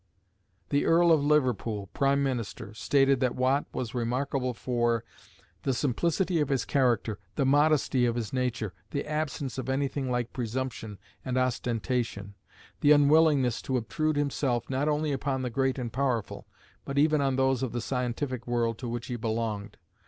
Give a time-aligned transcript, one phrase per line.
[0.69, 5.03] The Earl of Liverpool, prime minister, stated that Watt was remarkable for
[5.61, 10.33] the simplicity of his character, the modesty of his nature, the absence of anything like
[10.33, 12.33] presumption and ostentation,
[12.79, 16.47] the unwillingness to obtrude himself, not only upon the great and powerful,
[16.83, 19.77] but even on those of the scientific world to which he belonged.